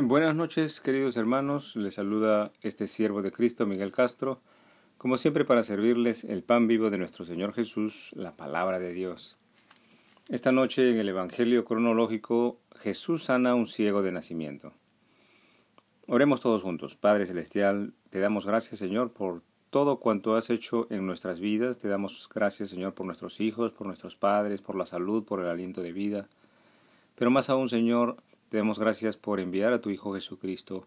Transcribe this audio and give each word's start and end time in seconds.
Buenas 0.00 0.36
noches, 0.36 0.80
queridos 0.80 1.16
hermanos. 1.16 1.74
Les 1.74 1.94
saluda 1.94 2.52
este 2.62 2.86
siervo 2.86 3.20
de 3.20 3.32
Cristo, 3.32 3.66
Miguel 3.66 3.90
Castro, 3.90 4.40
como 4.96 5.18
siempre 5.18 5.44
para 5.44 5.64
servirles 5.64 6.22
el 6.22 6.44
pan 6.44 6.68
vivo 6.68 6.88
de 6.90 6.98
nuestro 6.98 7.24
Señor 7.24 7.52
Jesús, 7.52 8.12
la 8.14 8.36
palabra 8.36 8.78
de 8.78 8.92
Dios. 8.92 9.36
Esta 10.28 10.52
noche 10.52 10.92
en 10.92 10.98
el 10.98 11.08
Evangelio 11.08 11.64
cronológico, 11.64 12.60
Jesús 12.76 13.24
sana 13.24 13.50
a 13.50 13.54
un 13.56 13.66
ciego 13.66 14.02
de 14.02 14.12
nacimiento. 14.12 14.72
Oremos 16.06 16.40
todos 16.40 16.62
juntos. 16.62 16.94
Padre 16.94 17.26
Celestial, 17.26 17.92
te 18.10 18.20
damos 18.20 18.46
gracias, 18.46 18.78
Señor, 18.78 19.10
por 19.10 19.42
todo 19.70 19.98
cuanto 19.98 20.36
has 20.36 20.48
hecho 20.48 20.86
en 20.90 21.06
nuestras 21.06 21.40
vidas. 21.40 21.78
Te 21.78 21.88
damos 21.88 22.28
gracias, 22.32 22.70
Señor, 22.70 22.94
por 22.94 23.04
nuestros 23.04 23.40
hijos, 23.40 23.72
por 23.72 23.88
nuestros 23.88 24.14
padres, 24.14 24.62
por 24.62 24.76
la 24.76 24.86
salud, 24.86 25.24
por 25.24 25.40
el 25.40 25.48
aliento 25.48 25.82
de 25.82 25.90
vida. 25.90 26.28
Pero 27.16 27.32
más 27.32 27.50
aún, 27.50 27.68
Señor, 27.68 28.18
te 28.48 28.56
damos 28.56 28.78
gracias 28.78 29.16
por 29.16 29.40
enviar 29.40 29.72
a 29.72 29.80
tu 29.80 29.90
Hijo 29.90 30.14
Jesucristo 30.14 30.86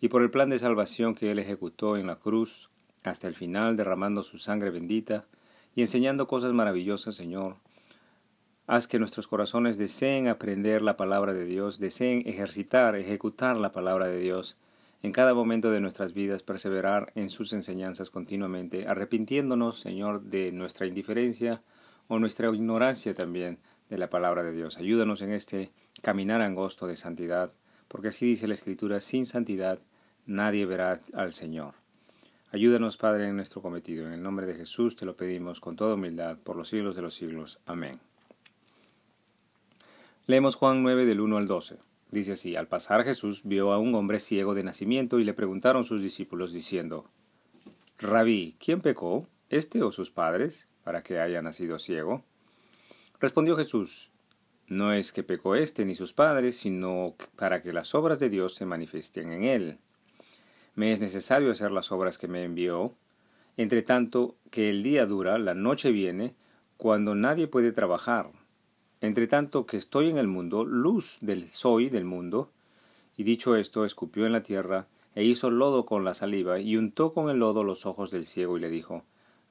y 0.00 0.08
por 0.08 0.22
el 0.22 0.30
plan 0.30 0.50
de 0.50 0.58
salvación 0.58 1.14
que 1.14 1.30
Él 1.30 1.38
ejecutó 1.38 1.96
en 1.96 2.06
la 2.06 2.16
cruz 2.16 2.68
hasta 3.04 3.28
el 3.28 3.34
final, 3.34 3.76
derramando 3.76 4.22
su 4.22 4.38
sangre 4.38 4.70
bendita 4.70 5.24
y 5.74 5.82
enseñando 5.82 6.26
cosas 6.26 6.52
maravillosas, 6.52 7.14
Señor. 7.14 7.56
Haz 8.66 8.88
que 8.88 8.98
nuestros 8.98 9.28
corazones 9.28 9.78
deseen 9.78 10.26
aprender 10.26 10.82
la 10.82 10.96
palabra 10.96 11.32
de 11.32 11.44
Dios, 11.44 11.78
deseen 11.78 12.22
ejercitar, 12.26 12.96
ejecutar 12.96 13.56
la 13.56 13.70
palabra 13.70 14.08
de 14.08 14.18
Dios, 14.18 14.56
en 15.02 15.12
cada 15.12 15.34
momento 15.34 15.70
de 15.70 15.80
nuestras 15.80 16.14
vidas 16.14 16.42
perseverar 16.42 17.12
en 17.14 17.30
sus 17.30 17.52
enseñanzas 17.52 18.10
continuamente, 18.10 18.88
arrepintiéndonos, 18.88 19.78
Señor, 19.78 20.22
de 20.22 20.50
nuestra 20.50 20.86
indiferencia 20.86 21.62
o 22.08 22.18
nuestra 22.18 22.52
ignorancia 22.52 23.14
también 23.14 23.58
de 23.90 23.98
la 23.98 24.10
palabra 24.10 24.42
de 24.42 24.52
Dios. 24.52 24.78
Ayúdanos 24.78 25.22
en 25.22 25.32
este 25.32 25.70
caminar 26.02 26.40
angosto 26.40 26.86
de 26.86 26.96
santidad, 26.96 27.52
porque 27.88 28.08
así 28.08 28.26
dice 28.26 28.48
la 28.48 28.54
Escritura, 28.54 29.00
sin 29.00 29.26
santidad 29.26 29.80
nadie 30.26 30.66
verá 30.66 31.00
al 31.14 31.32
Señor. 31.32 31.74
Ayúdanos, 32.52 32.96
Padre, 32.96 33.28
en 33.28 33.36
nuestro 33.36 33.60
cometido. 33.60 34.06
En 34.06 34.12
el 34.12 34.22
nombre 34.22 34.46
de 34.46 34.54
Jesús 34.54 34.96
te 34.96 35.04
lo 35.04 35.16
pedimos 35.16 35.60
con 35.60 35.76
toda 35.76 35.94
humildad, 35.94 36.38
por 36.38 36.56
los 36.56 36.68
siglos 36.68 36.96
de 36.96 37.02
los 37.02 37.14
siglos. 37.14 37.58
Amén. 37.66 37.98
Leemos 40.26 40.56
Juan 40.56 40.82
9 40.82 41.06
del 41.06 41.20
1 41.20 41.36
al 41.36 41.46
12. 41.46 41.76
Dice 42.10 42.32
así, 42.32 42.56
al 42.56 42.68
pasar 42.68 43.04
Jesús 43.04 43.42
vio 43.44 43.72
a 43.72 43.78
un 43.78 43.94
hombre 43.94 44.20
ciego 44.20 44.54
de 44.54 44.62
nacimiento 44.62 45.18
y 45.18 45.24
le 45.24 45.34
preguntaron 45.34 45.84
sus 45.84 46.00
discípulos 46.00 46.52
diciendo, 46.52 47.04
Rabí, 47.98 48.56
¿quién 48.58 48.80
pecó, 48.80 49.28
este 49.50 49.82
o 49.82 49.92
sus 49.92 50.10
padres, 50.10 50.68
para 50.84 51.02
que 51.02 51.18
haya 51.18 51.42
nacido 51.42 51.78
ciego? 51.78 52.24
Respondió 53.18 53.56
Jesús, 53.56 54.10
no 54.68 54.92
es 54.92 55.12
que 55.12 55.22
pecó 55.22 55.54
éste 55.54 55.84
ni 55.84 55.94
sus 55.94 56.12
padres, 56.12 56.56
sino 56.56 57.14
para 57.36 57.62
que 57.62 57.72
las 57.72 57.94
obras 57.94 58.18
de 58.18 58.28
Dios 58.28 58.54
se 58.54 58.66
manifiesten 58.66 59.32
en 59.32 59.44
él. 59.44 59.78
Me 60.74 60.92
es 60.92 61.00
necesario 61.00 61.52
hacer 61.52 61.70
las 61.70 61.92
obras 61.92 62.18
que 62.18 62.28
me 62.28 62.42
envió. 62.42 62.92
Entre 63.56 63.80
tanto 63.82 64.36
que 64.50 64.68
el 64.68 64.82
día 64.82 65.06
dura, 65.06 65.38
la 65.38 65.54
noche 65.54 65.92
viene, 65.92 66.34
cuando 66.76 67.14
nadie 67.14 67.46
puede 67.46 67.72
trabajar. 67.72 68.30
Entre 69.00 69.26
tanto 69.26 69.66
que 69.66 69.78
estoy 69.78 70.10
en 70.10 70.18
el 70.18 70.26
mundo, 70.26 70.64
luz 70.64 71.18
del 71.20 71.48
soy 71.48 71.88
del 71.88 72.04
mundo. 72.04 72.50
Y 73.16 73.22
dicho 73.22 73.56
esto, 73.56 73.84
escupió 73.84 74.26
en 74.26 74.32
la 74.32 74.42
tierra, 74.42 74.88
e 75.14 75.24
hizo 75.24 75.48
lodo 75.48 75.86
con 75.86 76.04
la 76.04 76.12
saliva, 76.12 76.58
y 76.58 76.76
untó 76.76 77.14
con 77.14 77.30
el 77.30 77.38
lodo 77.38 77.64
los 77.64 77.86
ojos 77.86 78.10
del 78.10 78.26
ciego, 78.26 78.58
y 78.58 78.60
le 78.60 78.68
dijo, 78.68 79.04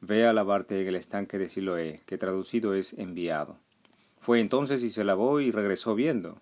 Ve 0.08 0.28
a 0.28 0.34
lavarte 0.34 0.80
en 0.80 0.88
el 0.88 0.96
estanque 0.96 1.40
de 1.40 1.50
Siloé, 1.50 2.02
que 2.06 2.20
traducido 2.20 2.76
es 2.76 2.94
enviado. 2.94 3.58
Fue 4.20 4.40
entonces 4.40 4.84
y 4.84 4.92
se 4.92 5.04
lavó 5.04 5.40
y 5.40 5.50
regresó 5.50 5.96
viendo. 5.96 6.38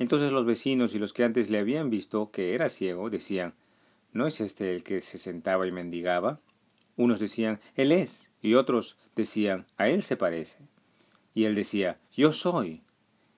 Entonces 0.00 0.32
los 0.32 0.44
vecinos 0.44 0.96
y 0.96 0.98
los 0.98 1.12
que 1.12 1.22
antes 1.22 1.48
le 1.48 1.60
habían 1.60 1.90
visto 1.90 2.32
que 2.32 2.56
era 2.56 2.68
ciego 2.68 3.10
decían 3.10 3.54
¿No 4.12 4.26
es 4.26 4.40
este 4.40 4.74
el 4.74 4.82
que 4.82 5.00
se 5.00 5.18
sentaba 5.18 5.64
y 5.68 5.70
mendigaba? 5.70 6.40
Unos 6.96 7.20
decían 7.20 7.60
Él 7.76 7.92
es, 7.92 8.32
y 8.42 8.54
otros 8.54 8.96
decían 9.14 9.66
A 9.76 9.88
él 9.88 10.02
se 10.02 10.16
parece. 10.16 10.58
Y 11.34 11.44
él 11.44 11.54
decía 11.54 12.00
Yo 12.12 12.32
soy. 12.32 12.82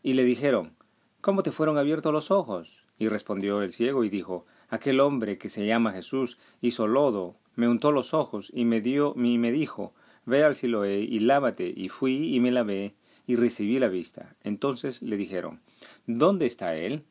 Y 0.02 0.14
le 0.14 0.24
dijeron 0.24 0.74
¿Cómo 1.20 1.42
te 1.42 1.52
fueron 1.52 1.76
abiertos 1.76 2.14
los 2.14 2.30
ojos? 2.30 2.86
Y 2.98 3.08
respondió 3.08 3.60
el 3.60 3.74
ciego 3.74 4.04
y 4.04 4.08
dijo 4.08 4.46
Aquel 4.70 5.00
hombre 5.00 5.36
que 5.36 5.50
se 5.50 5.66
llama 5.66 5.92
Jesús 5.92 6.38
hizo 6.62 6.86
lodo, 6.86 7.36
me 7.56 7.68
untó 7.68 7.90
los 7.90 8.14
ojos 8.14 8.52
y 8.54 8.64
me 8.64 8.80
dio 8.80 9.14
y 9.16 9.38
me 9.38 9.50
dijo 9.50 9.94
Ve 10.24 10.44
al 10.44 10.56
Siloé 10.56 11.00
y 11.00 11.20
lávate, 11.20 11.72
y 11.74 11.88
fui 11.88 12.34
y 12.34 12.40
me 12.40 12.50
lavé, 12.50 12.94
y 13.26 13.36
recibí 13.36 13.78
la 13.78 13.88
vista. 13.88 14.36
Entonces 14.42 15.02
le 15.02 15.16
dijeron, 15.16 15.60
¿Dónde 16.06 16.46
está 16.46 16.76
él? 16.76 17.04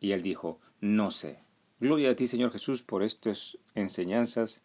Y 0.00 0.12
él 0.12 0.22
dijo, 0.22 0.60
No 0.80 1.10
sé. 1.10 1.38
Gloria 1.80 2.10
a 2.10 2.14
ti, 2.14 2.28
Señor 2.28 2.52
Jesús, 2.52 2.82
por 2.82 3.02
estas 3.02 3.58
enseñanzas 3.74 4.62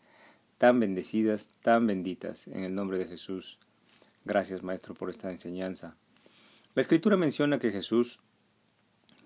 tan 0.59 0.79
bendecidas, 0.79 1.49
tan 1.61 1.87
benditas, 1.87 2.47
en 2.47 2.65
el 2.65 2.75
nombre 2.75 2.99
de 2.99 3.05
Jesús. 3.05 3.59
Gracias, 4.25 4.61
Maestro, 4.61 4.93
por 4.93 5.09
esta 5.09 5.31
enseñanza. 5.31 5.95
La 6.75 6.81
Escritura 6.81 7.15
menciona 7.15 7.59
que 7.59 7.71
Jesús 7.71 8.19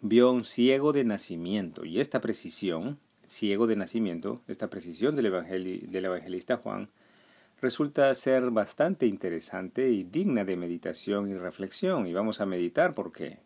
vio 0.02 0.30
a 0.30 0.32
un 0.32 0.46
ciego 0.46 0.94
de 0.94 1.04
nacimiento, 1.04 1.86
y 1.86 2.00
esta 2.00 2.22
precisión, 2.22 3.00
ciego 3.28 3.68
de 3.68 3.76
nacimiento, 3.76 4.42
esta 4.48 4.70
precisión 4.70 5.16
del, 5.16 5.32
del 5.90 6.06
evangelista 6.06 6.58
Juan, 6.58 6.90
resulta 7.62 8.14
ser 8.14 8.52
bastante 8.52 9.08
interesante 9.08 9.90
y 9.90 10.04
digna 10.04 10.44
de 10.44 10.58
meditación 10.58 11.30
y 11.30 11.38
reflexión, 11.38 12.08
y 12.08 12.14
vamos 12.14 12.42
a 12.42 12.46
meditar 12.46 12.94
por 12.94 13.12
qué. 13.12 13.40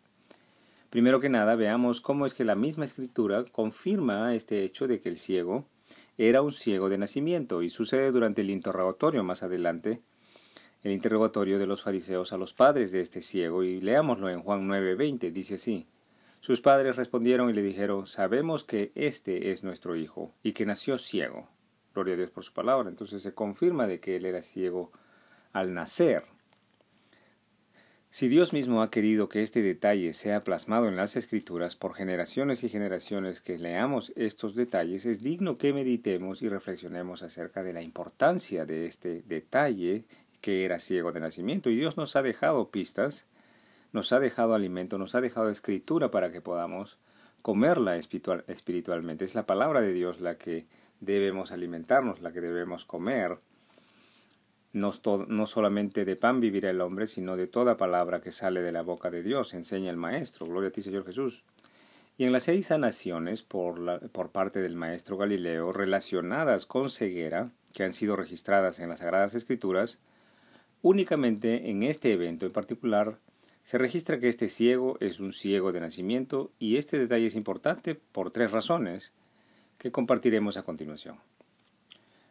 Primero 0.90 1.20
que 1.20 1.28
nada, 1.28 1.54
veamos 1.54 2.00
cómo 2.00 2.26
es 2.26 2.34
que 2.34 2.44
la 2.44 2.54
misma 2.54 2.84
escritura 2.84 3.44
confirma 3.44 4.34
este 4.34 4.64
hecho 4.64 4.88
de 4.88 5.00
que 5.00 5.08
el 5.08 5.18
ciego 5.18 5.66
era 6.16 6.42
un 6.42 6.52
ciego 6.52 6.88
de 6.88 6.98
nacimiento, 6.98 7.62
y 7.62 7.70
sucede 7.70 8.10
durante 8.10 8.40
el 8.40 8.50
interrogatorio 8.50 9.22
más 9.22 9.42
adelante, 9.42 10.00
el 10.82 10.92
interrogatorio 10.92 11.58
de 11.58 11.66
los 11.66 11.82
fariseos 11.82 12.32
a 12.32 12.38
los 12.38 12.54
padres 12.54 12.90
de 12.92 13.00
este 13.00 13.20
ciego, 13.20 13.62
y 13.62 13.80
leámoslo 13.80 14.28
en 14.28 14.40
Juan 14.40 14.66
9:20, 14.66 15.30
dice 15.30 15.56
así. 15.56 15.86
Sus 16.40 16.60
padres 16.60 16.96
respondieron 16.96 17.50
y 17.50 17.52
le 17.52 17.62
dijeron, 17.62 18.06
Sabemos 18.06 18.64
que 18.64 18.92
este 18.94 19.50
es 19.50 19.64
nuestro 19.64 19.96
hijo, 19.96 20.34
y 20.42 20.52
que 20.52 20.66
nació 20.66 20.98
ciego. 20.98 21.48
Gloria 21.94 22.14
a 22.14 22.16
Dios 22.18 22.30
por 22.30 22.44
su 22.44 22.52
palabra. 22.52 22.88
Entonces 22.88 23.22
se 23.22 23.34
confirma 23.34 23.86
de 23.86 24.00
que 24.00 24.16
él 24.16 24.26
era 24.26 24.42
ciego 24.42 24.92
al 25.52 25.74
nacer. 25.74 26.24
Si 28.10 28.28
Dios 28.28 28.54
mismo 28.54 28.82
ha 28.82 28.90
querido 28.90 29.28
que 29.28 29.42
este 29.42 29.60
detalle 29.60 30.14
sea 30.14 30.42
plasmado 30.42 30.88
en 30.88 30.96
las 30.96 31.14
Escrituras 31.14 31.76
por 31.76 31.94
generaciones 31.94 32.64
y 32.64 32.70
generaciones 32.70 33.42
que 33.42 33.58
leamos 33.58 34.12
estos 34.16 34.54
detalles, 34.54 35.04
es 35.04 35.22
digno 35.22 35.58
que 35.58 35.74
meditemos 35.74 36.40
y 36.40 36.48
reflexionemos 36.48 37.22
acerca 37.22 37.62
de 37.62 37.74
la 37.74 37.82
importancia 37.82 38.64
de 38.64 38.86
este 38.86 39.22
detalle 39.26 40.04
que 40.40 40.64
era 40.64 40.80
ciego 40.80 41.12
de 41.12 41.20
nacimiento. 41.20 41.68
Y 41.68 41.76
Dios 41.76 41.98
nos 41.98 42.16
ha 42.16 42.22
dejado 42.22 42.70
pistas, 42.70 43.26
nos 43.92 44.12
ha 44.12 44.20
dejado 44.20 44.54
alimento, 44.54 44.98
nos 44.98 45.14
ha 45.14 45.20
dejado 45.20 45.50
escritura 45.50 46.10
para 46.10 46.30
que 46.30 46.40
podamos 46.40 46.98
comerla 47.42 47.96
espiritualmente. 47.96 49.24
Es 49.24 49.34
la 49.34 49.46
palabra 49.46 49.80
de 49.80 49.92
Dios 49.92 50.20
la 50.20 50.36
que 50.36 50.66
debemos 51.00 51.52
alimentarnos, 51.52 52.20
la 52.20 52.32
que 52.32 52.40
debemos 52.40 52.84
comer. 52.84 53.38
No, 54.72 54.92
no, 55.28 55.46
solamente 55.46 56.04
de 56.04 56.16
pan 56.16 56.40
vivirá 56.40 56.70
el 56.70 56.80
hombre, 56.80 57.06
sino 57.06 57.36
de 57.36 57.46
toda 57.46 57.76
palabra 57.76 58.20
que 58.20 58.32
sale 58.32 58.60
de 58.60 58.72
la 58.72 58.82
boca 58.82 59.10
de 59.10 59.22
Dios, 59.22 59.54
enseña 59.54 59.90
el 59.90 59.96
Maestro. 59.96 60.46
Gloria 60.46 60.68
a 60.68 60.72
ti, 60.72 60.82
Señor 60.82 61.06
Jesús. 61.06 61.42
Y 62.18 62.24
en 62.24 62.32
las 62.32 62.42
seis 62.42 62.66
sanaciones 62.66 63.42
por, 63.42 63.78
la, 63.78 64.00
por 64.00 64.30
parte 64.30 64.60
del 64.60 64.74
Maestro 64.74 65.16
Galileo 65.16 65.72
relacionadas 65.72 66.66
con 66.66 66.90
ceguera, 66.90 67.50
que 67.72 67.84
han 67.84 67.92
sido 67.92 68.16
registradas 68.16 68.80
en 68.80 68.88
las 68.88 68.98
Sagradas 68.98 69.34
Escrituras, 69.34 69.98
únicamente 70.82 71.70
en 71.70 71.82
este 71.82 72.12
evento 72.12 72.44
en 72.44 72.52
particular 72.52 73.18
se 73.68 73.76
registra 73.76 74.18
que 74.18 74.30
este 74.30 74.48
ciego 74.48 74.96
es 74.98 75.20
un 75.20 75.34
ciego 75.34 75.72
de 75.72 75.80
nacimiento 75.80 76.50
y 76.58 76.78
este 76.78 76.98
detalle 76.98 77.26
es 77.26 77.34
importante 77.34 77.94
por 77.94 78.30
tres 78.30 78.50
razones 78.50 79.12
que 79.76 79.92
compartiremos 79.92 80.56
a 80.56 80.62
continuación. 80.62 81.16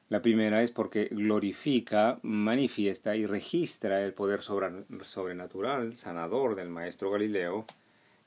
La 0.09 0.23
primera 0.23 0.63
es 0.63 0.71
porque 0.71 1.09
glorifica, 1.11 2.17
manifiesta 2.23 3.15
y 3.15 3.27
registra 3.27 4.03
el 4.03 4.13
poder 4.13 4.41
sobrenatural, 4.41 5.93
sanador 5.93 6.55
del 6.55 6.69
maestro 6.69 7.11
Galileo, 7.11 7.67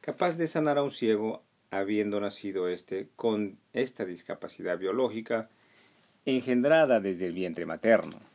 capaz 0.00 0.36
de 0.36 0.46
sanar 0.46 0.78
a 0.78 0.84
un 0.84 0.92
ciego 0.92 1.42
habiendo 1.72 2.20
nacido 2.20 2.68
éste 2.68 3.08
con 3.16 3.58
esta 3.72 4.04
discapacidad 4.04 4.78
biológica 4.78 5.48
engendrada 6.26 7.00
desde 7.00 7.26
el 7.26 7.32
vientre 7.32 7.66
materno. 7.66 8.29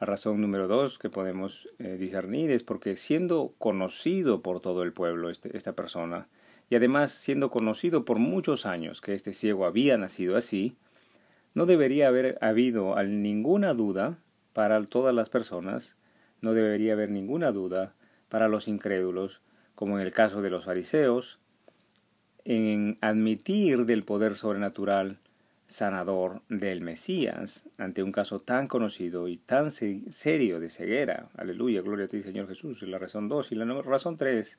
La 0.00 0.06
razón 0.06 0.40
número 0.40 0.66
dos 0.66 0.98
que 0.98 1.08
podemos 1.08 1.68
eh, 1.78 1.96
discernir 1.98 2.50
es 2.50 2.62
porque 2.62 2.96
siendo 2.96 3.54
conocido 3.58 4.42
por 4.42 4.60
todo 4.60 4.82
el 4.82 4.92
pueblo 4.92 5.30
este, 5.30 5.56
esta 5.56 5.74
persona, 5.74 6.26
y 6.68 6.76
además 6.76 7.12
siendo 7.12 7.50
conocido 7.50 8.04
por 8.04 8.18
muchos 8.18 8.66
años 8.66 9.00
que 9.00 9.14
este 9.14 9.34
ciego 9.34 9.66
había 9.66 9.96
nacido 9.96 10.36
así, 10.36 10.76
no 11.54 11.66
debería 11.66 12.08
haber 12.08 12.38
habido 12.40 13.00
ninguna 13.04 13.74
duda 13.74 14.18
para 14.52 14.84
todas 14.84 15.14
las 15.14 15.28
personas, 15.28 15.96
no 16.40 16.52
debería 16.52 16.94
haber 16.94 17.10
ninguna 17.10 17.52
duda 17.52 17.94
para 18.28 18.48
los 18.48 18.66
incrédulos, 18.66 19.40
como 19.74 19.98
en 19.98 20.04
el 20.04 20.12
caso 20.12 20.42
de 20.42 20.50
los 20.50 20.64
fariseos, 20.64 21.38
en 22.44 22.98
admitir 23.00 23.86
del 23.86 24.04
poder 24.04 24.36
sobrenatural 24.36 25.18
sanador 25.66 26.42
del 26.48 26.80
Mesías 26.80 27.66
ante 27.78 28.02
un 28.02 28.12
caso 28.12 28.40
tan 28.40 28.66
conocido 28.66 29.28
y 29.28 29.38
tan 29.38 29.70
serio 29.70 30.60
de 30.60 30.70
ceguera. 30.70 31.28
Aleluya, 31.36 31.80
gloria 31.82 32.06
a 32.06 32.08
ti, 32.08 32.20
Señor 32.20 32.48
Jesús. 32.48 32.82
la 32.82 32.98
razón 32.98 33.28
dos 33.28 33.52
y 33.52 33.54
la 33.54 33.64
razón 33.82 34.16
tres 34.16 34.58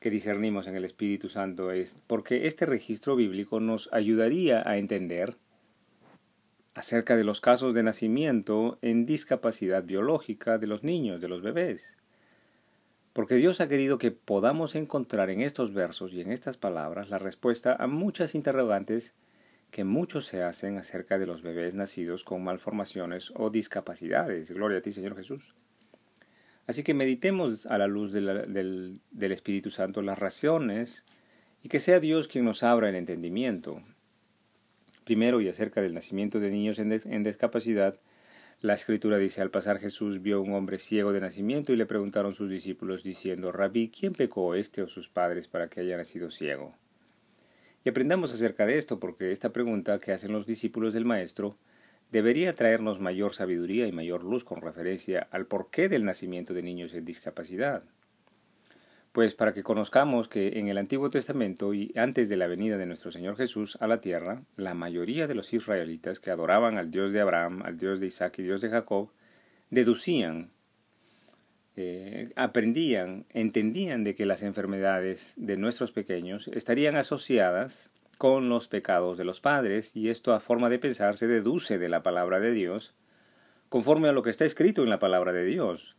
que 0.00 0.10
discernimos 0.10 0.66
en 0.66 0.76
el 0.76 0.84
Espíritu 0.84 1.28
Santo 1.28 1.70
es 1.70 1.96
porque 2.06 2.46
este 2.46 2.66
registro 2.66 3.16
bíblico 3.16 3.60
nos 3.60 3.88
ayudaría 3.92 4.62
a 4.68 4.76
entender 4.76 5.36
acerca 6.74 7.16
de 7.16 7.24
los 7.24 7.40
casos 7.40 7.72
de 7.72 7.82
nacimiento 7.82 8.78
en 8.82 9.06
discapacidad 9.06 9.84
biológica 9.84 10.58
de 10.58 10.66
los 10.66 10.82
niños, 10.82 11.20
de 11.20 11.28
los 11.28 11.40
bebés. 11.40 11.96
Porque 13.12 13.36
Dios 13.36 13.60
ha 13.60 13.68
querido 13.68 13.96
que 13.96 14.10
podamos 14.10 14.74
encontrar 14.74 15.30
en 15.30 15.40
estos 15.40 15.72
versos 15.72 16.12
y 16.12 16.20
en 16.20 16.32
estas 16.32 16.56
palabras 16.56 17.10
la 17.10 17.18
respuesta 17.18 17.76
a 17.78 17.86
muchas 17.86 18.34
interrogantes 18.34 19.14
que 19.74 19.82
muchos 19.82 20.26
se 20.26 20.40
hacen 20.40 20.78
acerca 20.78 21.18
de 21.18 21.26
los 21.26 21.42
bebés 21.42 21.74
nacidos 21.74 22.22
con 22.22 22.44
malformaciones 22.44 23.32
o 23.34 23.50
discapacidades. 23.50 24.52
Gloria 24.52 24.78
a 24.78 24.82
ti, 24.82 24.92
Señor 24.92 25.16
Jesús. 25.16 25.52
Así 26.68 26.84
que 26.84 26.94
meditemos 26.94 27.66
a 27.66 27.76
la 27.76 27.88
luz 27.88 28.12
del, 28.12 29.00
Espíritu 29.18 29.72
Santo 29.72 30.00
las 30.00 30.16
razones 30.16 31.02
y 31.60 31.70
que 31.70 31.80
sea 31.80 31.98
Dios 31.98 32.28
quien 32.28 32.44
nos 32.44 32.62
abra 32.62 32.88
el 32.88 32.94
entendimiento. 32.94 33.82
Primero, 35.02 35.40
y 35.40 35.48
acerca 35.48 35.82
del 35.82 35.92
nacimiento 35.92 36.38
de 36.38 36.50
niños 36.50 36.78
en, 36.78 37.24
discapacidad, 37.24 37.98
la 38.60 38.74
escritura 38.74 39.18
dice, 39.18 39.42
al 39.42 39.50
pasar 39.50 39.80
Jesús 39.80 40.22
vio 40.22 40.40
un 40.40 40.52
hombre 40.52 40.78
ciego 40.78 41.12
de 41.12 41.20
nacimiento 41.20 41.72
y 41.72 41.76
le 41.76 41.86
preguntaron 41.86 42.36
sus 42.36 42.48
discípulos 42.48 43.02
diciendo, 43.02 43.50
Rabí, 43.50 43.90
¿quién 43.90 44.12
pecó, 44.12 44.54
este 44.54 44.82
o 44.82 44.86
sus 44.86 45.08
padres, 45.08 45.48
para 45.48 45.66
que 45.66 45.80
haya 45.80 45.96
nacido 45.96 46.30
ciego? 46.30 46.76
Y 47.84 47.90
aprendamos 47.90 48.32
acerca 48.32 48.64
de 48.64 48.78
esto 48.78 48.98
porque 48.98 49.30
esta 49.30 49.52
pregunta 49.52 49.98
que 49.98 50.12
hacen 50.12 50.32
los 50.32 50.46
discípulos 50.46 50.94
del 50.94 51.04
Maestro 51.04 51.58
debería 52.10 52.54
traernos 52.54 52.98
mayor 52.98 53.34
sabiduría 53.34 53.86
y 53.86 53.92
mayor 53.92 54.24
luz 54.24 54.42
con 54.44 54.62
referencia 54.62 55.28
al 55.30 55.46
porqué 55.46 55.88
del 55.88 56.04
nacimiento 56.04 56.54
de 56.54 56.62
niños 56.62 56.94
en 56.94 57.04
discapacidad. 57.04 57.84
Pues 59.12 59.34
para 59.34 59.52
que 59.52 59.62
conozcamos 59.62 60.28
que 60.28 60.58
en 60.58 60.68
el 60.68 60.78
Antiguo 60.78 61.10
Testamento 61.10 61.74
y 61.74 61.92
antes 61.94 62.28
de 62.28 62.36
la 62.36 62.46
venida 62.46 62.78
de 62.78 62.86
nuestro 62.86 63.12
Señor 63.12 63.36
Jesús 63.36 63.76
a 63.80 63.86
la 63.86 64.00
tierra, 64.00 64.42
la 64.56 64.74
mayoría 64.74 65.26
de 65.26 65.34
los 65.34 65.52
israelitas 65.52 66.20
que 66.20 66.30
adoraban 66.30 66.78
al 66.78 66.90
Dios 66.90 67.12
de 67.12 67.20
Abraham, 67.20 67.62
al 67.64 67.76
Dios 67.76 68.00
de 68.00 68.06
Isaac 68.06 68.38
y 68.38 68.42
Dios 68.42 68.60
de 68.60 68.70
Jacob, 68.70 69.10
deducían, 69.70 70.50
eh, 71.76 72.30
aprendían, 72.36 73.26
entendían 73.32 74.04
de 74.04 74.14
que 74.14 74.26
las 74.26 74.42
enfermedades 74.42 75.32
de 75.36 75.56
nuestros 75.56 75.90
pequeños 75.90 76.48
estarían 76.48 76.96
asociadas 76.96 77.90
con 78.18 78.48
los 78.48 78.68
pecados 78.68 79.18
de 79.18 79.24
los 79.24 79.40
padres, 79.40 79.94
y 79.94 80.08
esto 80.08 80.32
a 80.32 80.40
forma 80.40 80.70
de 80.70 80.78
pensar 80.78 81.16
se 81.16 81.26
deduce 81.26 81.78
de 81.78 81.88
la 81.88 82.02
palabra 82.02 82.40
de 82.40 82.52
Dios, 82.52 82.94
conforme 83.68 84.08
a 84.08 84.12
lo 84.12 84.22
que 84.22 84.30
está 84.30 84.44
escrito 84.44 84.82
en 84.82 84.90
la 84.90 85.00
palabra 85.00 85.32
de 85.32 85.44
Dios. 85.44 85.96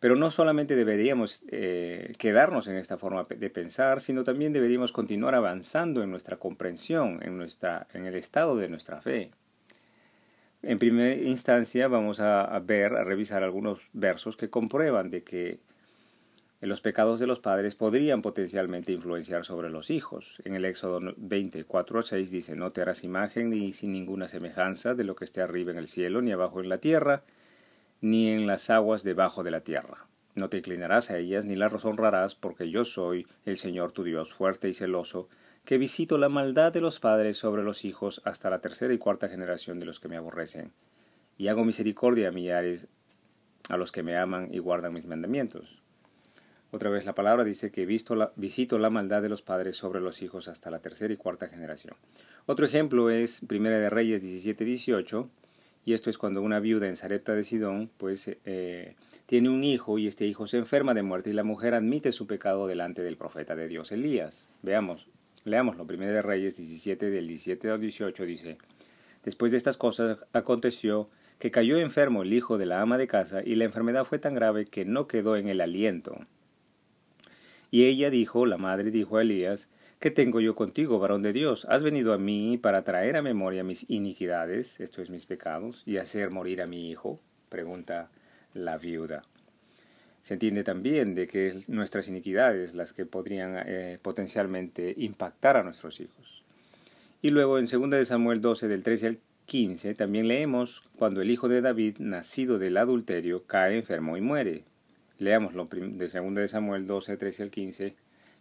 Pero 0.00 0.16
no 0.16 0.30
solamente 0.30 0.76
deberíamos 0.76 1.42
eh, 1.48 2.12
quedarnos 2.18 2.66
en 2.66 2.76
esta 2.76 2.98
forma 2.98 3.24
de 3.24 3.50
pensar, 3.50 4.00
sino 4.00 4.24
también 4.24 4.52
deberíamos 4.52 4.92
continuar 4.92 5.34
avanzando 5.34 6.02
en 6.02 6.10
nuestra 6.10 6.36
comprensión, 6.36 7.20
en, 7.22 7.38
nuestra, 7.38 7.86
en 7.94 8.06
el 8.06 8.16
estado 8.16 8.56
de 8.56 8.68
nuestra 8.68 9.00
fe. 9.00 9.30
En 10.62 10.78
primera 10.78 11.14
instancia 11.14 11.88
vamos 11.88 12.20
a 12.20 12.58
ver, 12.60 12.94
a 12.94 13.02
revisar 13.02 13.42
algunos 13.42 13.80
versos 13.92 14.36
que 14.36 14.48
comprueban 14.48 15.10
de 15.10 15.24
que 15.24 15.58
los 16.60 16.80
pecados 16.80 17.18
de 17.18 17.26
los 17.26 17.40
padres 17.40 17.74
podrían 17.74 18.22
potencialmente 18.22 18.92
influenciar 18.92 19.44
sobre 19.44 19.68
los 19.68 19.90
hijos. 19.90 20.40
En 20.44 20.54
el 20.54 20.64
Éxodo 20.64 21.00
24 21.16 21.98
a 21.98 22.02
6 22.04 22.30
dice, 22.30 22.54
no 22.54 22.70
te 22.70 22.80
harás 22.80 23.02
imagen 23.02 23.50
ni 23.50 23.72
sin 23.72 23.92
ninguna 23.92 24.28
semejanza 24.28 24.94
de 24.94 25.02
lo 25.02 25.16
que 25.16 25.24
esté 25.24 25.42
arriba 25.42 25.72
en 25.72 25.78
el 25.78 25.88
cielo, 25.88 26.22
ni 26.22 26.30
abajo 26.30 26.60
en 26.60 26.68
la 26.68 26.78
tierra, 26.78 27.24
ni 28.00 28.28
en 28.28 28.46
las 28.46 28.70
aguas 28.70 29.02
debajo 29.02 29.42
de 29.42 29.50
la 29.50 29.62
tierra. 29.62 30.06
No 30.36 30.48
te 30.48 30.58
inclinarás 30.58 31.10
a 31.10 31.18
ellas 31.18 31.44
ni 31.44 31.56
las 31.56 31.84
honrarás, 31.84 32.36
porque 32.36 32.70
yo 32.70 32.84
soy 32.84 33.26
el 33.44 33.58
Señor 33.58 33.90
tu 33.90 34.04
Dios, 34.04 34.32
fuerte 34.32 34.68
y 34.68 34.74
celoso, 34.74 35.28
que 35.64 35.78
visito 35.78 36.18
la 36.18 36.28
maldad 36.28 36.72
de 36.72 36.80
los 36.80 36.98
padres 36.98 37.36
sobre 37.36 37.62
los 37.62 37.84
hijos 37.84 38.20
hasta 38.24 38.50
la 38.50 38.60
tercera 38.60 38.92
y 38.92 38.98
cuarta 38.98 39.28
generación 39.28 39.78
de 39.78 39.86
los 39.86 40.00
que 40.00 40.08
me 40.08 40.16
aborrecen, 40.16 40.72
y 41.38 41.48
hago 41.48 41.64
misericordia 41.64 42.28
a 42.28 42.32
millares 42.32 42.88
a 43.68 43.76
los 43.76 43.92
que 43.92 44.02
me 44.02 44.16
aman 44.16 44.48
y 44.52 44.58
guardan 44.58 44.92
mis 44.92 45.06
mandamientos. 45.06 45.82
Otra 46.72 46.88
vez 46.88 47.04
la 47.04 47.14
palabra 47.14 47.44
dice 47.44 47.70
que 47.70 47.84
visto 47.84 48.32
visito 48.36 48.78
la 48.78 48.90
maldad 48.90 49.22
de 49.22 49.28
los 49.28 49.42
padres 49.42 49.76
sobre 49.76 50.00
los 50.00 50.22
hijos 50.22 50.48
hasta 50.48 50.70
la 50.70 50.80
tercera 50.80 51.12
y 51.12 51.18
cuarta 51.18 51.46
generación. 51.46 51.94
Otro 52.46 52.64
ejemplo 52.64 53.10
es 53.10 53.42
Primera 53.46 53.78
de 53.78 53.90
Reyes 53.90 54.24
17-18, 54.24 55.28
y 55.84 55.92
esto 55.92 56.10
es 56.10 56.16
cuando 56.16 56.42
una 56.42 56.60
viuda 56.60 56.88
en 56.88 56.96
Sarepta 56.96 57.34
de 57.34 57.44
Sidón, 57.44 57.90
pues 57.98 58.26
eh, 58.46 58.94
tiene 59.26 59.50
un 59.50 59.64
hijo 59.64 59.98
y 59.98 60.06
este 60.06 60.26
hijo 60.26 60.46
se 60.46 60.58
enferma 60.58 60.94
de 60.94 61.02
muerte 61.02 61.30
y 61.30 61.34
la 61.34 61.44
mujer 61.44 61.74
admite 61.74 62.10
su 62.10 62.26
pecado 62.26 62.66
delante 62.66 63.02
del 63.02 63.16
profeta 63.16 63.54
de 63.54 63.68
Dios 63.68 63.92
Elías. 63.92 64.46
Veamos, 64.62 65.08
leámoslo. 65.44 65.86
Primera 65.86 66.12
de 66.12 66.22
Reyes 66.22 66.56
17 66.56 67.10
del 67.10 67.28
17 67.28 67.70
al 67.70 67.80
18 67.80 68.24
dice, 68.24 68.58
Después 69.24 69.52
de 69.52 69.58
estas 69.58 69.76
cosas 69.76 70.18
aconteció 70.32 71.08
que 71.38 71.50
cayó 71.50 71.78
enfermo 71.78 72.22
el 72.22 72.32
hijo 72.32 72.58
de 72.58 72.66
la 72.66 72.80
ama 72.80 72.98
de 72.98 73.08
casa 73.08 73.42
y 73.44 73.54
la 73.56 73.64
enfermedad 73.64 74.04
fue 74.04 74.18
tan 74.18 74.34
grave 74.34 74.66
que 74.66 74.84
no 74.84 75.06
quedó 75.06 75.36
en 75.36 75.48
el 75.48 75.60
aliento 75.60 76.26
y 77.72 77.86
ella 77.86 78.10
dijo, 78.10 78.44
la 78.44 78.58
madre 78.58 78.92
dijo 78.92 79.16
a 79.16 79.22
Elías, 79.22 79.68
¿Qué 79.98 80.10
tengo 80.10 80.40
yo 80.40 80.54
contigo, 80.54 80.98
varón 80.98 81.22
de 81.22 81.32
Dios? 81.32 81.64
¿Has 81.70 81.82
venido 81.82 82.12
a 82.12 82.18
mí 82.18 82.58
para 82.58 82.82
traer 82.82 83.16
a 83.16 83.22
memoria 83.22 83.64
mis 83.64 83.88
iniquidades, 83.88 84.78
esto 84.78 85.00
es 85.00 85.08
mis 85.08 85.26
pecados, 85.26 85.82
y 85.86 85.96
hacer 85.96 86.30
morir 86.30 86.60
a 86.60 86.66
mi 86.66 86.90
hijo? 86.90 87.18
pregunta 87.48 88.10
la 88.52 88.76
viuda. 88.76 89.22
Se 90.22 90.34
entiende 90.34 90.62
también 90.62 91.14
de 91.14 91.26
que 91.26 91.64
nuestras 91.66 92.08
iniquidades 92.08 92.74
las 92.74 92.92
que 92.92 93.06
podrían 93.06 93.56
eh, 93.66 93.98
potencialmente 94.00 94.94
impactar 94.96 95.56
a 95.56 95.64
nuestros 95.64 96.00
hijos. 96.00 96.42
Y 97.22 97.30
luego 97.30 97.58
en 97.58 97.66
2 97.66 97.90
de 97.90 98.04
Samuel 98.04 98.40
12 98.40 98.68
del 98.68 98.82
13 98.82 99.06
al 99.06 99.18
15 99.46 99.94
también 99.94 100.28
leemos 100.28 100.82
cuando 100.96 101.20
el 101.22 101.30
hijo 101.30 101.48
de 101.48 101.60
David, 101.60 101.96
nacido 101.98 102.58
del 102.58 102.76
adulterio, 102.76 103.44
cae 103.46 103.76
enfermo 103.76 104.16
y 104.16 104.20
muere. 104.20 104.64
Leámoslo 105.18 105.68
de 105.70 106.08
2 106.08 106.34
de 106.34 106.48
Samuel 106.48 106.86
12, 106.86 107.16
13 107.16 107.42
al 107.42 107.50
15. 107.50 107.94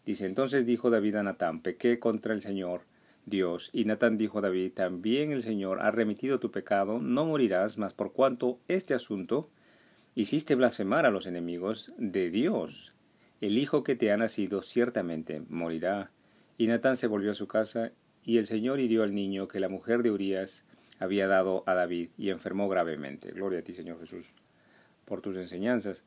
Dice, 0.05 0.25
entonces 0.25 0.65
dijo 0.65 0.89
David 0.89 1.15
a 1.15 1.23
Natán, 1.23 1.61
pequé 1.61 1.99
contra 1.99 2.33
el 2.33 2.41
Señor, 2.41 2.81
Dios. 3.25 3.69
Y 3.73 3.85
Natán 3.85 4.17
dijo 4.17 4.39
a 4.39 4.41
David, 4.41 4.73
también 4.73 5.31
el 5.31 5.43
Señor 5.43 5.79
ha 5.81 5.91
remitido 5.91 6.39
tu 6.39 6.51
pecado, 6.51 6.99
no 6.99 7.25
morirás, 7.25 7.77
mas 7.77 7.93
por 7.93 8.13
cuanto 8.13 8.59
este 8.67 8.93
asunto 8.93 9.49
hiciste 10.15 10.55
blasfemar 10.55 11.05
a 11.05 11.11
los 11.11 11.25
enemigos 11.25 11.93
de 11.97 12.29
Dios. 12.29 12.93
El 13.39 13.57
hijo 13.57 13.83
que 13.83 13.95
te 13.95 14.11
ha 14.11 14.17
nacido 14.17 14.61
ciertamente 14.61 15.41
morirá. 15.49 16.11
Y 16.57 16.67
Natán 16.67 16.97
se 16.97 17.07
volvió 17.07 17.31
a 17.31 17.35
su 17.35 17.47
casa, 17.47 17.91
y 18.23 18.37
el 18.37 18.45
Señor 18.45 18.79
hirió 18.79 19.03
al 19.03 19.15
niño 19.15 19.47
que 19.47 19.59
la 19.59 19.69
mujer 19.69 20.03
de 20.03 20.11
Urías 20.11 20.63
había 20.99 21.27
dado 21.27 21.63
a 21.65 21.73
David, 21.73 22.09
y 22.17 22.29
enfermó 22.29 22.69
gravemente. 22.69 23.31
Gloria 23.31 23.59
a 23.59 23.63
ti, 23.63 23.73
Señor 23.73 23.99
Jesús, 23.99 24.27
por 25.05 25.21
tus 25.21 25.35
enseñanzas. 25.37 26.03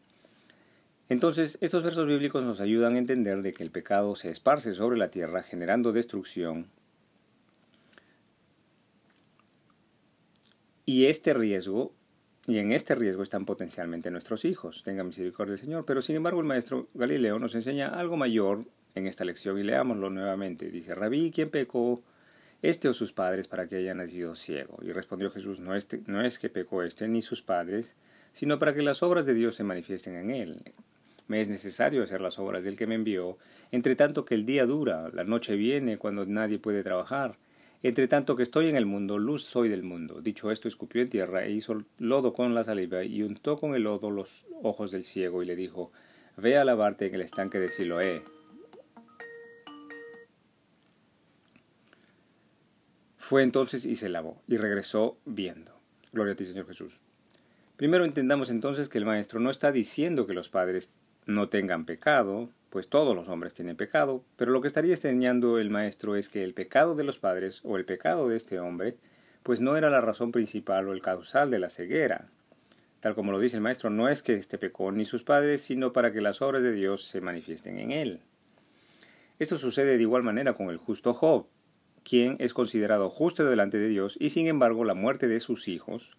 Entonces, 1.08 1.58
estos 1.60 1.82
versos 1.82 2.06
bíblicos 2.06 2.44
nos 2.44 2.60
ayudan 2.60 2.94
a 2.94 2.98
entender 2.98 3.42
de 3.42 3.52
que 3.52 3.64
el 3.64 3.70
pecado 3.70 4.14
se 4.14 4.30
esparce 4.30 4.74
sobre 4.74 4.96
la 4.96 5.10
tierra 5.10 5.42
generando 5.42 5.92
destrucción 5.92 6.68
y 10.86 11.06
este 11.06 11.34
riesgo 11.34 11.94
y 12.46 12.58
en 12.58 12.72
este 12.72 12.94
riesgo 12.94 13.22
están 13.22 13.46
potencialmente 13.46 14.10
nuestros 14.10 14.44
hijos. 14.44 14.82
Tenga 14.82 15.02
misericordia 15.02 15.52
del 15.52 15.60
Señor. 15.60 15.84
Pero 15.86 16.02
sin 16.02 16.16
embargo 16.16 16.40
el 16.40 16.46
maestro 16.46 16.88
Galileo 16.94 17.38
nos 17.38 17.54
enseña 17.54 17.88
algo 17.88 18.16
mayor 18.16 18.64
en 18.94 19.06
esta 19.06 19.24
lección 19.24 19.58
y 19.58 19.62
leámoslo 19.62 20.10
nuevamente. 20.10 20.70
Dice, 20.70 20.94
Rabí, 20.94 21.30
¿quién 21.34 21.50
pecó? 21.50 22.02
Este 22.60 22.88
o 22.88 22.92
sus 22.92 23.12
padres 23.12 23.48
para 23.48 23.66
que 23.66 23.76
haya 23.76 23.94
nacido 23.94 24.36
ciego. 24.36 24.78
Y 24.82 24.92
respondió 24.92 25.30
Jesús, 25.30 25.60
no, 25.60 25.74
este, 25.74 26.00
no 26.06 26.22
es 26.22 26.38
que 26.38 26.48
pecó 26.48 26.82
este 26.82 27.08
ni 27.08 27.22
sus 27.22 27.42
padres, 27.42 27.94
sino 28.32 28.58
para 28.58 28.74
que 28.74 28.82
las 28.82 29.02
obras 29.02 29.26
de 29.26 29.34
Dios 29.34 29.54
se 29.54 29.64
manifiesten 29.64 30.14
en 30.16 30.30
él. 30.30 30.62
Me 31.26 31.40
es 31.40 31.48
necesario 31.48 32.02
hacer 32.02 32.20
las 32.20 32.38
obras 32.38 32.62
del 32.62 32.76
que 32.76 32.86
me 32.86 32.94
envió, 32.94 33.38
entre 33.70 33.96
tanto 33.96 34.24
que 34.24 34.34
el 34.34 34.46
día 34.46 34.66
dura, 34.66 35.10
la 35.12 35.24
noche 35.24 35.56
viene 35.56 35.98
cuando 35.98 36.26
nadie 36.26 36.58
puede 36.58 36.82
trabajar. 36.82 37.36
Entre 37.84 38.08
tanto 38.08 38.34
que 38.34 38.42
estoy 38.42 38.70
en 38.70 38.76
el 38.76 38.86
mundo, 38.86 39.18
luz 39.18 39.44
soy 39.44 39.68
del 39.68 39.82
mundo. 39.82 40.22
Dicho 40.22 40.50
esto, 40.50 40.68
escupió 40.68 41.02
en 41.02 41.10
tierra 41.10 41.44
e 41.44 41.50
hizo 41.50 41.84
lodo 41.98 42.32
con 42.32 42.54
la 42.54 42.64
saliva 42.64 43.04
y 43.04 43.22
untó 43.22 43.58
con 43.58 43.74
el 43.74 43.82
lodo 43.82 44.10
los 44.10 44.46
ojos 44.62 44.90
del 44.90 45.04
ciego 45.04 45.42
y 45.42 45.46
le 45.46 45.54
dijo, 45.54 45.92
Ve 46.38 46.56
a 46.56 46.64
lavarte 46.64 47.08
en 47.08 47.14
el 47.16 47.20
estanque 47.20 47.58
de 47.58 47.68
Siloé. 47.68 48.22
Fue 53.18 53.42
entonces 53.42 53.84
y 53.84 53.96
se 53.96 54.08
lavó, 54.08 54.40
y 54.48 54.56
regresó 54.56 55.18
viendo. 55.26 55.78
Gloria 56.10 56.32
a 56.32 56.36
ti, 56.36 56.46
Señor 56.46 56.66
Jesús. 56.66 56.98
Primero 57.76 58.06
entendamos 58.06 58.48
entonces 58.48 58.88
que 58.88 58.96
el 58.96 59.04
Maestro 59.04 59.40
no 59.40 59.50
está 59.50 59.72
diciendo 59.72 60.26
que 60.26 60.32
los 60.32 60.48
padres 60.48 60.90
no 61.26 61.50
tengan 61.50 61.84
pecado, 61.84 62.48
pues 62.74 62.88
todos 62.88 63.14
los 63.14 63.28
hombres 63.28 63.54
tienen 63.54 63.76
pecado, 63.76 64.24
pero 64.34 64.50
lo 64.50 64.60
que 64.60 64.66
estaría 64.66 64.96
enseñando 64.96 65.60
el 65.60 65.70
maestro 65.70 66.16
es 66.16 66.28
que 66.28 66.42
el 66.42 66.54
pecado 66.54 66.96
de 66.96 67.04
los 67.04 67.20
padres 67.20 67.60
o 67.62 67.76
el 67.76 67.84
pecado 67.84 68.28
de 68.28 68.36
este 68.36 68.58
hombre, 68.58 68.96
pues 69.44 69.60
no 69.60 69.76
era 69.76 69.90
la 69.90 70.00
razón 70.00 70.32
principal 70.32 70.88
o 70.88 70.92
el 70.92 71.00
causal 71.00 71.52
de 71.52 71.60
la 71.60 71.70
ceguera. 71.70 72.26
Tal 72.98 73.14
como 73.14 73.30
lo 73.30 73.38
dice 73.38 73.54
el 73.54 73.62
maestro, 73.62 73.90
no 73.90 74.08
es 74.08 74.24
que 74.24 74.34
este 74.34 74.58
pecó 74.58 74.90
ni 74.90 75.04
sus 75.04 75.22
padres, 75.22 75.62
sino 75.62 75.92
para 75.92 76.12
que 76.12 76.20
las 76.20 76.42
obras 76.42 76.64
de 76.64 76.72
Dios 76.72 77.04
se 77.04 77.20
manifiesten 77.20 77.78
en 77.78 77.92
él. 77.92 78.22
Esto 79.38 79.56
sucede 79.56 79.96
de 79.96 80.02
igual 80.02 80.24
manera 80.24 80.54
con 80.54 80.68
el 80.68 80.78
justo 80.78 81.14
Job, 81.14 81.46
quien 82.02 82.34
es 82.40 82.54
considerado 82.54 83.08
justo 83.08 83.44
delante 83.44 83.78
de 83.78 83.86
Dios 83.86 84.16
y 84.18 84.30
sin 84.30 84.48
embargo 84.48 84.84
la 84.84 84.94
muerte 84.94 85.28
de 85.28 85.38
sus 85.38 85.68
hijos 85.68 86.16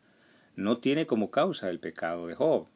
no 0.55 0.77
tiene 0.77 1.05
como 1.05 1.31
causa 1.31 1.69
el 1.69 1.81
pecado 1.81 2.27
de 2.27 2.35
Job. 2.35 2.67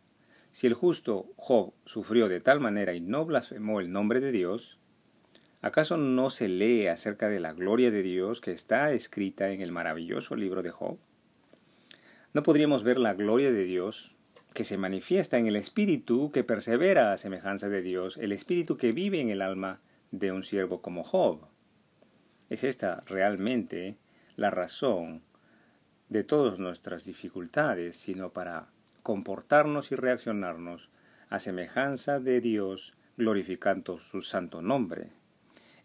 Si 0.52 0.68
el 0.68 0.74
justo 0.74 1.28
Job 1.38 1.74
sufrió 1.86 2.28
de 2.28 2.42
tal 2.42 2.60
manera 2.60 2.94
y 2.94 3.02
no 3.02 3.26
blasfemó 3.26 3.80
el 3.80 3.92
nombre 3.92 4.20
de 4.20 4.32
Dios, 4.32 4.80
¿acaso 5.62 5.98
no 5.98 6.30
se 6.30 6.48
lee 6.48 6.88
acerca 6.88 7.30
de 7.30 7.40
la 7.40 7.54
gloria 7.54 7.92
de 7.92 8.04
Dios 8.04 8.42
que 8.42 8.52
está 8.52 8.92
escrita 8.92 9.52
en 9.52 9.62
el 9.62 9.72
maravilloso 9.72 10.36
libro 10.36 10.64
de 10.64 10.72
Job? 10.72 10.98
¿No 12.34 12.44
podríamos 12.44 12.84
ver 12.84 13.00
la 13.00 13.14
gloria 13.14 13.52
de 13.52 13.64
Dios 13.64 14.16
que 14.54 14.64
se 14.64 14.78
manifiesta 14.78 15.38
en 15.38 15.48
el 15.48 15.56
espíritu 15.56 16.32
que 16.32 16.44
persevera 16.44 17.14
a 17.14 17.18
semejanza 17.18 17.70
de 17.70 17.82
Dios, 17.82 18.18
el 18.18 18.32
espíritu 18.32 18.78
que 18.78 18.92
vive 18.92 19.22
en 19.22 19.30
el 19.30 19.42
alma 19.42 19.80
de 20.12 20.32
un 20.32 20.44
siervo 20.44 20.82
como 20.82 21.04
Job? 21.04 21.48
Es 22.50 22.64
esta 22.64 23.02
realmente 23.06 23.98
la 24.36 24.50
razón 24.50 25.22
de 26.10 26.24
todas 26.24 26.58
nuestras 26.58 27.06
dificultades, 27.06 27.96
sino 27.96 28.32
para 28.32 28.68
comportarnos 29.10 29.92
y 29.92 29.96
reaccionarnos 29.96 30.92
a 31.32 31.40
semejanza 31.40 32.20
de 32.20 32.42
Dios, 32.42 32.94
glorificando 33.18 33.98
su 33.98 34.22
santo 34.22 34.62
nombre. 34.62 35.08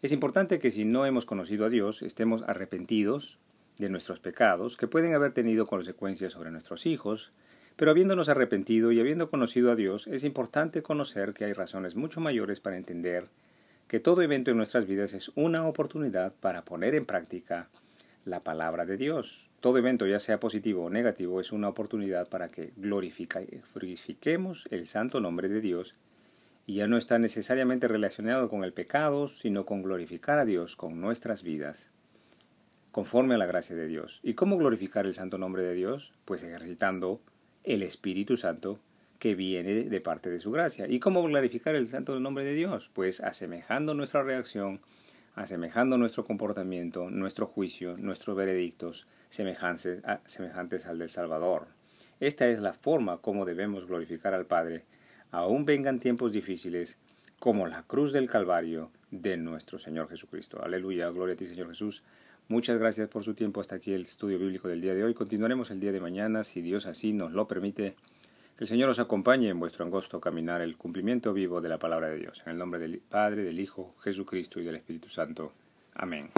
Es 0.03 0.11
importante 0.11 0.59
que 0.59 0.69
si 0.69 0.85
no 0.85 1.07
hemos 1.07 1.25
conocido 1.25 1.65
a 1.65 1.69
Dios, 1.69 2.03
estemos 2.03 2.43
arrepentidos 2.43 3.39
de 3.79 3.89
nuestros 3.89 4.19
pecados, 4.19 4.77
que 4.77 4.85
pueden 4.85 5.15
haber 5.15 5.31
tenido 5.31 5.65
consecuencias 5.65 6.33
sobre 6.33 6.51
nuestros 6.51 6.85
hijos, 6.85 7.31
pero 7.75 7.89
habiéndonos 7.89 8.29
arrepentido 8.29 8.91
y 8.91 8.99
habiendo 8.99 9.31
conocido 9.31 9.71
a 9.71 9.75
Dios, 9.75 10.05
es 10.05 10.23
importante 10.23 10.83
conocer 10.83 11.33
que 11.33 11.45
hay 11.45 11.53
razones 11.53 11.95
mucho 11.95 12.21
mayores 12.21 12.59
para 12.59 12.77
entender 12.77 13.25
que 13.87 13.99
todo 13.99 14.21
evento 14.21 14.51
en 14.51 14.57
nuestras 14.57 14.85
vidas 14.85 15.13
es 15.13 15.31
una 15.33 15.67
oportunidad 15.67 16.31
para 16.41 16.63
poner 16.63 16.93
en 16.93 17.05
práctica 17.05 17.69
la 18.23 18.41
palabra 18.41 18.85
de 18.85 18.97
Dios. 18.97 19.49
Todo 19.65 19.79
evento, 19.79 20.05
ya 20.05 20.19
sea 20.19 20.39
positivo 20.39 20.83
o 20.83 20.89
negativo, 20.91 21.41
es 21.41 21.51
una 21.51 21.69
oportunidad 21.69 22.29
para 22.29 22.49
que 22.49 22.71
glorifiquemos 22.77 24.67
el 24.69 24.85
santo 24.85 25.19
nombre 25.19 25.49
de 25.49 25.59
Dios 25.59 25.95
y 26.67 26.75
ya 26.75 26.85
no 26.85 26.97
está 26.97 27.17
necesariamente 27.17 27.87
relacionado 27.87 28.47
con 28.47 28.63
el 28.63 28.73
pecado, 28.73 29.27
sino 29.27 29.65
con 29.65 29.81
glorificar 29.81 30.37
a 30.37 30.45
Dios 30.45 30.75
con 30.75 31.01
nuestras 31.01 31.41
vidas, 31.41 31.89
conforme 32.91 33.33
a 33.33 33.37
la 33.39 33.47
gracia 33.47 33.75
de 33.75 33.87
Dios. 33.87 34.19
¿Y 34.21 34.35
cómo 34.35 34.55
glorificar 34.55 35.07
el 35.07 35.15
santo 35.15 35.39
nombre 35.39 35.63
de 35.63 35.73
Dios? 35.73 36.13
Pues 36.25 36.43
ejercitando 36.43 37.19
el 37.63 37.81
Espíritu 37.81 38.37
Santo 38.37 38.77
que 39.17 39.33
viene 39.33 39.73
de 39.85 39.99
parte 39.99 40.29
de 40.29 40.37
su 40.37 40.51
gracia. 40.51 40.85
¿Y 40.87 40.99
cómo 40.99 41.23
glorificar 41.23 41.73
el 41.75 41.87
santo 41.87 42.19
nombre 42.19 42.43
de 42.43 42.53
Dios? 42.53 42.91
Pues 42.93 43.19
asemejando 43.19 43.95
nuestra 43.95 44.21
reacción, 44.21 44.79
asemejando 45.35 45.97
nuestro 45.97 46.25
comportamiento, 46.25 47.09
nuestro 47.09 47.45
juicio, 47.45 47.97
nuestros 47.97 48.35
veredictos, 48.35 49.05
semejantes, 49.29 50.01
semejantes 50.25 50.85
al 50.85 50.97
del 50.97 51.09
Salvador. 51.09 51.67
Esta 52.19 52.47
es 52.47 52.59
la 52.59 52.73
forma 52.73 53.17
como 53.17 53.45
debemos 53.45 53.85
glorificar 53.85 54.33
al 54.33 54.45
Padre, 54.45 54.85
aun 55.31 55.65
vengan 55.65 55.99
tiempos 55.99 56.31
difíciles, 56.31 56.97
como 57.39 57.67
la 57.67 57.83
cruz 57.83 58.13
del 58.13 58.29
Calvario 58.29 58.91
de 59.11 59.35
nuestro 59.35 59.77
Señor 59.77 60.09
Jesucristo. 60.09 60.63
Aleluya, 60.63 61.09
gloria 61.09 61.33
a 61.33 61.37
ti 61.37 61.45
Señor 61.45 61.67
Jesús. 61.67 62.03
Muchas 62.47 62.77
gracias 62.77 63.09
por 63.09 63.23
su 63.23 63.33
tiempo 63.33 63.59
hasta 63.59 63.75
aquí 63.75 63.93
el 63.93 64.03
estudio 64.03 64.39
bíblico 64.39 64.67
del 64.69 64.79
día 64.79 64.93
de 64.93 65.03
hoy. 65.03 65.13
Continuaremos 65.13 65.71
el 65.71 65.79
día 65.79 65.91
de 65.91 65.99
mañana, 65.99 66.43
si 66.43 66.61
Dios 66.61 66.85
así 66.85 67.11
nos 67.11 67.33
lo 67.33 67.47
permite. 67.47 67.95
Que 68.57 68.63
el 68.63 68.69
Señor 68.69 68.89
os 68.89 68.99
acompañe 68.99 69.49
en 69.49 69.59
vuestro 69.59 69.83
angosto 69.83 70.21
caminar 70.21 70.61
el 70.61 70.77
cumplimiento 70.77 71.33
vivo 71.33 71.59
de 71.59 71.67
la 71.67 71.77
palabra 71.77 72.07
de 72.07 72.17
Dios. 72.17 72.41
En 72.45 72.53
el 72.53 72.57
nombre 72.57 72.79
del 72.79 72.99
Padre, 72.99 73.43
del 73.43 73.59
Hijo, 73.59 73.95
Jesucristo 73.99 74.61
y 74.61 74.63
del 74.63 74.75
Espíritu 74.75 75.09
Santo. 75.09 75.51
Amén. 75.93 76.31